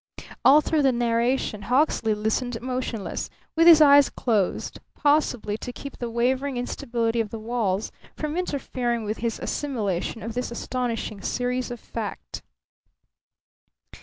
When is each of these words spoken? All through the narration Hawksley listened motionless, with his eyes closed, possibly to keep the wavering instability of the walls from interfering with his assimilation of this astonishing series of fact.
All 0.43 0.61
through 0.61 0.81
the 0.81 0.91
narration 0.91 1.61
Hawksley 1.61 2.15
listened 2.15 2.59
motionless, 2.59 3.29
with 3.55 3.67
his 3.67 3.81
eyes 3.81 4.09
closed, 4.09 4.79
possibly 4.95 5.59
to 5.59 5.71
keep 5.71 5.99
the 5.99 6.09
wavering 6.09 6.57
instability 6.57 7.19
of 7.21 7.29
the 7.29 7.37
walls 7.37 7.91
from 8.17 8.35
interfering 8.35 9.03
with 9.03 9.17
his 9.17 9.37
assimilation 9.37 10.23
of 10.23 10.33
this 10.33 10.49
astonishing 10.49 11.21
series 11.21 11.69
of 11.69 11.79
fact. 11.79 12.41